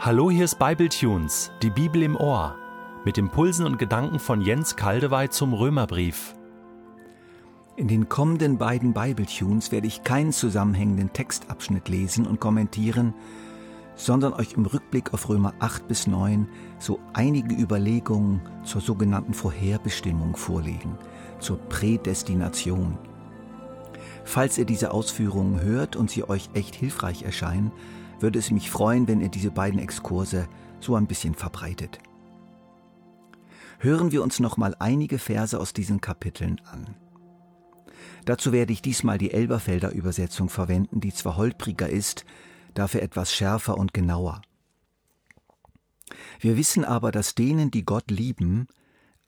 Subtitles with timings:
[0.00, 2.54] Hallo, hier ist Bibletunes, die Bibel im Ohr,
[3.04, 6.36] mit Impulsen und Gedanken von Jens Kaldewey zum Römerbrief.
[7.74, 13.12] In den kommenden beiden Bibletunes werde ich keinen zusammenhängenden Textabschnitt lesen und kommentieren,
[13.96, 16.46] sondern euch im Rückblick auf Römer 8 bis 9
[16.78, 20.96] so einige Überlegungen zur sogenannten Vorherbestimmung vorlegen,
[21.40, 22.96] zur Prädestination.
[24.22, 27.72] Falls ihr diese Ausführungen hört und sie euch echt hilfreich erscheinen,
[28.20, 30.48] würde es mich freuen, wenn ihr diese beiden Exkurse
[30.80, 31.98] so ein bisschen verbreitet.
[33.78, 36.96] Hören wir uns noch mal einige Verse aus diesen Kapiteln an.
[38.24, 42.24] Dazu werde ich diesmal die Elberfelder Übersetzung verwenden, die zwar holpriger ist,
[42.74, 44.42] dafür etwas schärfer und genauer.
[46.40, 48.66] Wir wissen aber, dass denen, die Gott lieben,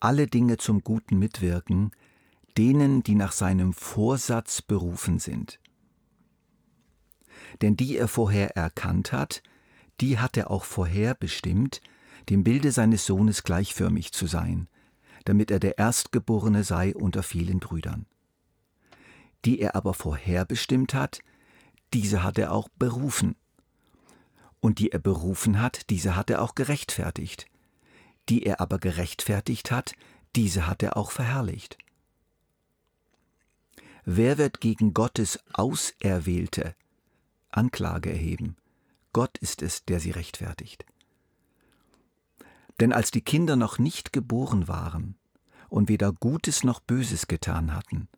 [0.00, 1.92] alle Dinge zum Guten mitwirken,
[2.59, 5.60] denen, die nach seinem Vorsatz berufen sind
[7.62, 9.43] denn die er vorher erkannt hat,
[10.01, 11.80] die hat er auch vorher bestimmt,
[12.29, 14.68] dem Bilde seines Sohnes gleichförmig zu sein,
[15.24, 18.06] damit er der Erstgeborene sei unter vielen Brüdern.
[19.45, 21.21] Die er aber vorher bestimmt hat,
[21.93, 23.37] diese hat er auch berufen.
[24.60, 27.46] Und die er berufen hat, diese hat er auch gerechtfertigt.
[28.28, 29.95] Die er aber gerechtfertigt hat,
[30.37, 31.78] diese hat er auch verherrlicht.
[34.04, 36.74] Wer wird gegen Gottes Auserwählte,
[37.51, 38.56] Anklage erheben.
[39.12, 40.84] Gott ist es, der sie rechtfertigt.
[42.79, 45.16] Denn als die Kinder noch nicht geboren waren
[45.68, 48.09] und weder Gutes noch Böses getan hatten,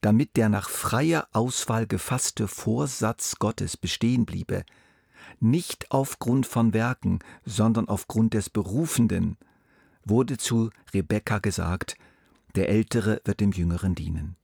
[0.00, 4.64] damit der nach freier Auswahl gefasste Vorsatz Gottes bestehen bliebe,
[5.40, 9.36] nicht aufgrund von Werken, sondern aufgrund des Berufenden,
[10.04, 11.96] wurde zu Rebekka gesagt,
[12.54, 14.36] der Ältere wird dem Jüngeren dienen.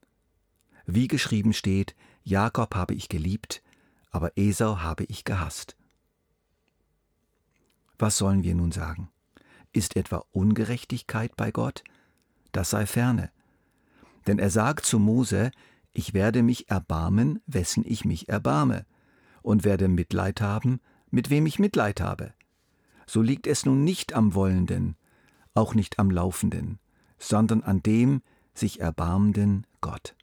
[0.87, 1.95] Wie geschrieben steht,
[2.29, 3.63] Jakob habe ich geliebt,
[4.11, 5.79] aber Esau habe ich gehasst.
[7.99, 9.09] Was sollen wir nun sagen?
[9.73, 11.85] Ist etwa Ungerechtigkeit bei Gott?
[12.53, 13.31] Das sei ferne.
[14.27, 15.51] Denn er sagt zu Mose,
[15.95, 18.85] ich werde mich erbarmen, wessen ich mich erbarme,
[19.41, 20.81] und werde Mitleid haben,
[21.11, 22.35] mit wem ich Mitleid habe.
[23.07, 24.97] So liegt es nun nicht am Wollenden,
[25.55, 26.79] auch nicht am Laufenden,
[27.19, 28.21] sondern an dem
[28.53, 30.15] sich erbarmenden Gott.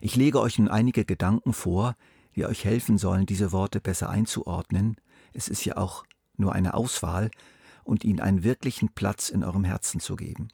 [0.00, 1.96] Ich lege euch nun einige Gedanken vor,
[2.34, 4.96] die euch helfen sollen, diese Worte besser einzuordnen.
[5.32, 6.04] Es ist ja auch
[6.36, 7.30] nur eine Auswahl
[7.84, 10.48] und ihnen einen wirklichen Platz in eurem Herzen zu geben.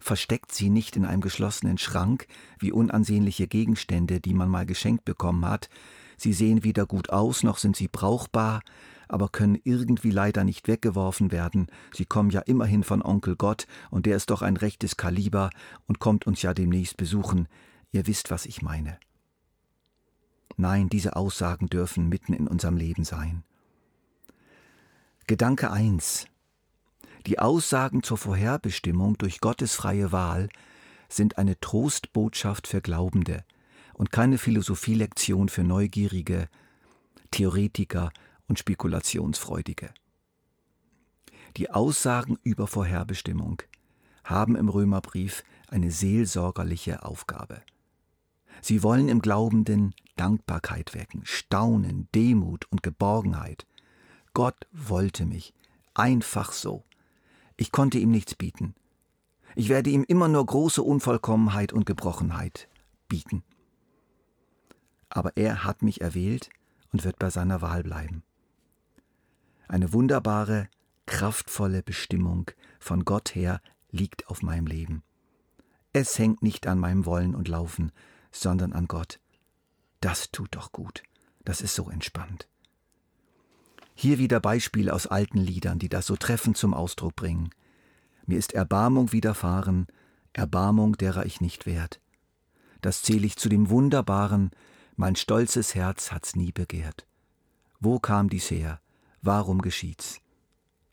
[0.00, 2.26] Versteckt sie nicht in einem geschlossenen Schrank
[2.58, 5.68] wie unansehnliche Gegenstände, die man mal geschenkt bekommen hat.
[6.16, 8.62] Sie sehen weder gut aus, noch sind sie brauchbar,
[9.08, 11.66] aber können irgendwie leider nicht weggeworfen werden.
[11.92, 15.50] Sie kommen ja immerhin von Onkel Gott, und der ist doch ein rechtes Kaliber
[15.86, 17.48] und kommt uns ja demnächst besuchen.
[17.94, 18.98] Ihr wisst, was ich meine.
[20.56, 23.44] Nein, diese Aussagen dürfen mitten in unserem Leben sein.
[25.28, 26.26] Gedanke 1.
[27.26, 30.48] Die Aussagen zur Vorherbestimmung durch Gottes freie Wahl
[31.08, 33.44] sind eine Trostbotschaft für Glaubende
[33.92, 36.48] und keine Philosophielektion für Neugierige,
[37.30, 38.10] Theoretiker
[38.48, 39.94] und Spekulationsfreudige.
[41.56, 43.62] Die Aussagen über Vorherbestimmung
[44.24, 47.62] haben im Römerbrief eine seelsorgerliche Aufgabe.
[48.60, 53.66] Sie wollen im Glaubenden Dankbarkeit wecken, Staunen, Demut und Geborgenheit.
[54.32, 55.54] Gott wollte mich,
[55.94, 56.84] einfach so.
[57.56, 58.74] Ich konnte ihm nichts bieten.
[59.56, 62.68] Ich werde ihm immer nur große Unvollkommenheit und Gebrochenheit
[63.08, 63.44] bieten.
[65.08, 66.50] Aber er hat mich erwählt
[66.92, 68.24] und wird bei seiner Wahl bleiben.
[69.68, 70.68] Eine wunderbare,
[71.06, 72.50] kraftvolle Bestimmung
[72.80, 73.60] von Gott her
[73.90, 75.02] liegt auf meinem Leben.
[75.92, 77.92] Es hängt nicht an meinem Wollen und Laufen,
[78.34, 79.20] sondern an Gott.
[80.00, 81.02] Das tut doch gut.
[81.44, 82.48] Das ist so entspannt.
[83.94, 87.50] Hier wieder Beispiele aus alten Liedern, die das so treffend zum Ausdruck bringen.
[88.26, 89.86] Mir ist Erbarmung widerfahren,
[90.32, 92.00] Erbarmung, derer ich nicht wert.
[92.80, 94.50] Das zähle ich zu dem Wunderbaren,
[94.96, 97.06] mein stolzes Herz hat's nie begehrt.
[97.80, 98.80] Wo kam dies her?
[99.22, 100.20] Warum geschieht's?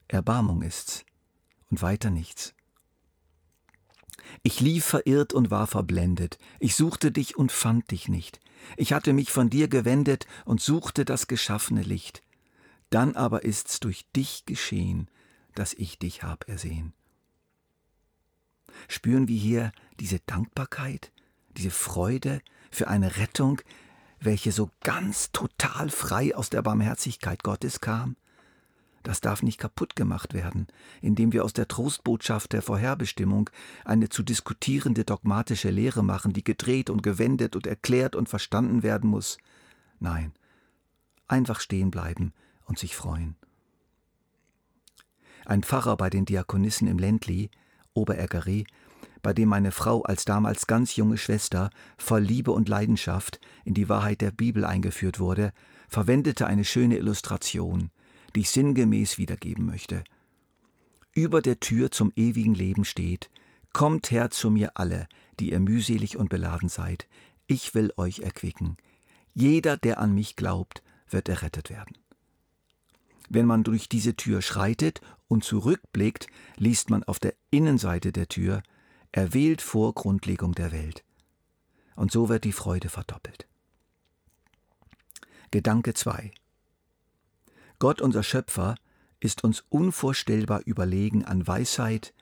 [0.08, 1.06] Erbarmung ist's
[1.70, 2.54] und weiter nichts.
[4.44, 6.38] Ich lief verirrt und war verblendet.
[6.60, 8.40] Ich suchte dich und fand dich nicht.
[8.78, 12.22] Ich hatte mich von dir gewendet und suchte das geschaffene Licht.
[12.90, 15.10] Dann aber ist's durch dich geschehen,
[15.56, 16.94] dass ich dich hab ersehen.
[18.88, 21.12] Spüren wir hier diese Dankbarkeit,
[21.58, 23.62] diese Freude für eine Rettung,
[24.20, 28.16] welche so ganz total frei aus der Barmherzigkeit Gottes kam?
[29.04, 30.68] Das darf nicht kaputt gemacht werden,
[31.02, 33.50] indem wir aus der Trostbotschaft der Vorherbestimmung
[33.84, 39.10] eine zu diskutierende dogmatische Lehre machen, die gedreht und gewendet und erklärt und verstanden werden
[39.10, 39.38] muss.
[40.00, 40.34] Nein,
[41.28, 42.34] einfach stehen bleiben
[42.66, 43.36] und sich freuen.
[45.46, 47.50] Ein Pfarrer bei den Diakonissen im Ländli,
[47.94, 48.66] Oberägeri,
[49.24, 53.90] bei dem meine Frau als damals ganz junge Schwester voll Liebe und Leidenschaft in die
[53.90, 55.54] Wahrheit der Bibel eingeführt wurde,
[55.88, 57.92] verwendete eine schöne Illustration,
[58.36, 60.04] die ich sinngemäß wiedergeben möchte.
[61.14, 63.30] Über der Tür zum ewigen Leben steht,
[63.74, 65.08] Kommt her zu mir alle,
[65.40, 67.08] die ihr mühselig und beladen seid,
[67.48, 68.78] ich will euch erquicken.
[69.34, 71.98] Jeder, der an mich glaubt, wird errettet werden.
[73.30, 78.62] Wenn man durch diese Tür schreitet und zurückblickt, liest man auf der Innenseite der Tür,
[79.14, 81.06] erwählt vor Grundlegung der Welt.
[81.96, 83.48] Und so wird die Freude verdoppelt.
[85.52, 86.32] Gedanke 2
[87.82, 88.76] Gott, unser Schöpfer,
[89.20, 92.14] ist uns unvorstellbar überlegen an Weisheit,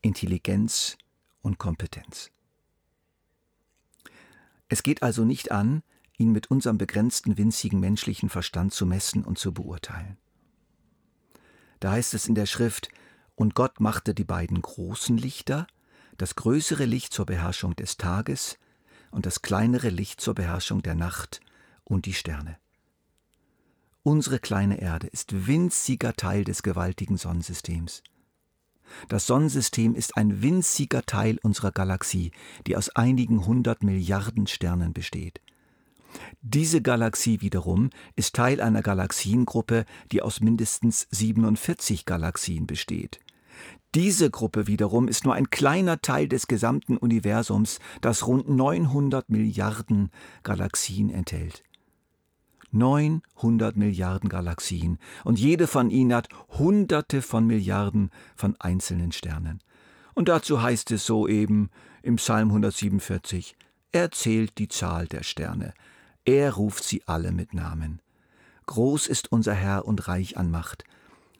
[0.00, 0.96] Intelligenz
[1.42, 2.30] und Kompetenz.
[4.70, 5.82] Es geht also nicht an,
[6.16, 10.16] ihn mit unserem begrenzten, winzigen menschlichen Verstand zu messen und zu beurteilen.
[11.78, 12.88] Da heißt es in der Schrift,
[13.34, 15.66] und Gott machte die beiden großen Lichter,
[16.16, 18.56] das größere Licht zur Beherrschung des Tages
[19.10, 21.42] und das kleinere Licht zur Beherrschung der Nacht
[21.84, 22.56] und die Sterne.
[24.06, 28.04] Unsere kleine Erde ist winziger Teil des gewaltigen Sonnensystems.
[29.08, 32.30] Das Sonnensystem ist ein winziger Teil unserer Galaxie,
[32.68, 35.40] die aus einigen hundert Milliarden Sternen besteht.
[36.40, 43.18] Diese Galaxie wiederum ist Teil einer Galaxiengruppe, die aus mindestens 47 Galaxien besteht.
[43.96, 50.12] Diese Gruppe wiederum ist nur ein kleiner Teil des gesamten Universums, das rund 900 Milliarden
[50.44, 51.64] Galaxien enthält.
[52.78, 59.60] 900 Milliarden Galaxien und jede von ihnen hat Hunderte von Milliarden von einzelnen Sternen.
[60.14, 61.70] Und dazu heißt es soeben
[62.02, 63.56] im Psalm 147,
[63.92, 65.74] er zählt die Zahl der Sterne,
[66.24, 68.00] er ruft sie alle mit Namen.
[68.66, 70.84] Groß ist unser Herr und reich an Macht,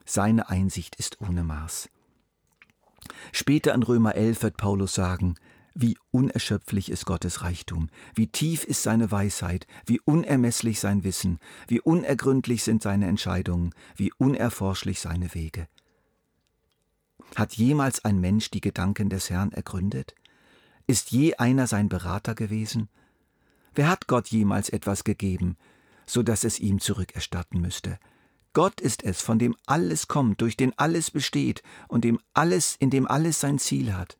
[0.05, 1.89] seine Einsicht ist ohne Maß.
[3.31, 5.35] Später in Römer 11 wird Paulus sagen,
[5.79, 11.79] wie unerschöpflich ist Gottes Reichtum, wie tief ist seine Weisheit, wie unermesslich sein Wissen, wie
[11.79, 15.67] unergründlich sind seine Entscheidungen, wie unerforschlich seine Wege.
[17.35, 20.15] Hat jemals ein Mensch die Gedanken des Herrn ergründet?
[20.87, 22.89] Ist je einer sein Berater gewesen?
[23.75, 25.57] Wer hat Gott jemals etwas gegeben,
[26.07, 27.99] so dass es ihm zurückerstatten müsste?
[28.53, 32.89] Gott ist es, von dem alles kommt, durch den alles besteht und dem alles, in
[32.89, 34.17] dem alles sein Ziel hat.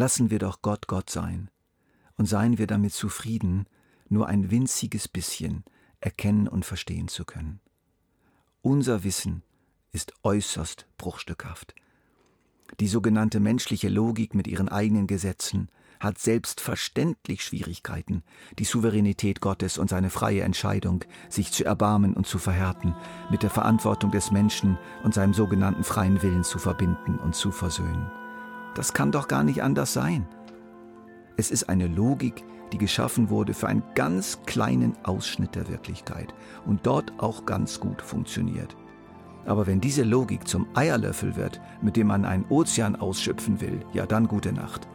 [0.00, 1.50] Lassen wir doch Gott Gott sein
[2.16, 3.66] und seien wir damit zufrieden,
[4.08, 5.62] nur ein winziges bisschen
[6.00, 7.60] erkennen und verstehen zu können.
[8.62, 9.42] Unser Wissen
[9.92, 11.74] ist äußerst bruchstückhaft.
[12.80, 15.68] Die sogenannte menschliche Logik mit ihren eigenen Gesetzen
[16.00, 18.22] hat selbstverständlich Schwierigkeiten,
[18.58, 22.94] die Souveränität Gottes und seine freie Entscheidung, sich zu erbarmen und zu verhärten,
[23.30, 28.10] mit der Verantwortung des Menschen und seinem sogenannten freien Willen zu verbinden und zu versöhnen.
[28.74, 30.26] Das kann doch gar nicht anders sein.
[31.36, 36.34] Es ist eine Logik, die geschaffen wurde für einen ganz kleinen Ausschnitt der Wirklichkeit
[36.66, 38.76] und dort auch ganz gut funktioniert.
[39.46, 44.06] Aber wenn diese Logik zum Eierlöffel wird, mit dem man einen Ozean ausschöpfen will, ja
[44.06, 44.86] dann gute Nacht.